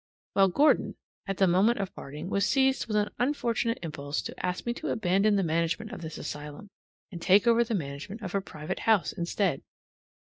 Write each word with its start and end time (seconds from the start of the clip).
Well, 0.33 0.47
Gordon, 0.47 0.95
at 1.27 1.37
the 1.37 1.45
moment 1.45 1.77
of 1.77 1.93
parting, 1.93 2.27
was 2.31 2.43
seized 2.47 2.87
with 2.87 2.95
an 2.97 3.09
unfortunate 3.19 3.77
impulse 3.83 4.23
to 4.23 4.39
ask 4.43 4.65
me 4.65 4.73
to 4.73 4.87
abandon 4.87 5.35
the 5.35 5.43
management 5.43 5.91
of 5.91 6.01
this 6.01 6.17
asylum, 6.17 6.71
and 7.11 7.21
take 7.21 7.45
over 7.45 7.63
the 7.63 7.75
management 7.75 8.23
of 8.23 8.33
a 8.33 8.41
private 8.41 8.79
house 8.79 9.11
instead. 9.13 9.61